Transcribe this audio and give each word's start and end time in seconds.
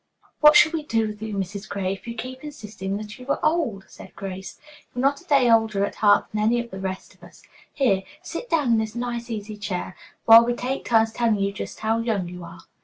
"What 0.39 0.55
shall 0.55 0.71
we 0.71 0.81
do 0.81 1.05
with 1.09 1.21
you, 1.21 1.35
Mrs. 1.35 1.69
Gray, 1.69 1.93
if 1.93 2.07
you 2.07 2.15
keep 2.15 2.39
on 2.39 2.45
insisting 2.45 2.97
that 2.97 3.19
you 3.19 3.27
are 3.27 3.39
old?" 3.43 3.85
said 3.87 4.15
Grace. 4.15 4.59
"You're 4.95 5.01
not 5.03 5.21
a 5.21 5.25
day 5.25 5.47
older 5.47 5.85
at 5.85 5.93
heart 6.01 6.25
than 6.33 6.41
any 6.41 6.59
of 6.59 6.71
the 6.71 6.79
rest 6.79 7.13
of 7.13 7.21
us. 7.23 7.43
Here, 7.71 8.01
sit 8.23 8.49
down 8.49 8.69
in 8.71 8.77
this 8.79 8.95
nice, 8.95 9.29
easy 9.29 9.57
chair, 9.57 9.95
while 10.25 10.43
we 10.43 10.55
take 10.55 10.85
turns 10.85 11.11
telling 11.11 11.35
you 11.37 11.51
just 11.53 11.81
how 11.81 11.99
young 11.99 12.27
you 12.27 12.43
are." 12.43 12.61